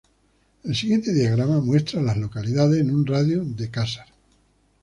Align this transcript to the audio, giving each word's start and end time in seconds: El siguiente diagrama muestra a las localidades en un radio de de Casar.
El 0.63 0.75
siguiente 0.75 1.13
diagrama 1.13 1.61
muestra 1.61 1.99
a 1.99 2.03
las 2.03 2.17
localidades 2.17 2.81
en 2.81 2.89
un 2.89 3.05
radio 3.05 3.43
de 3.45 3.53
de 3.53 3.69
Casar. 3.69 4.07